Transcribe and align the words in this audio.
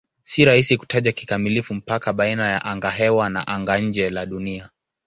Si 0.21 0.45
rahisi 0.45 0.77
kutaja 0.77 1.11
kikamilifu 1.11 1.73
mpaka 1.73 2.13
baina 2.13 2.47
ya 2.51 2.65
angahewa 2.65 3.29
na 3.29 3.47
anga-nje 3.47 4.09
la 4.09 4.25
Dunia. 4.25 4.69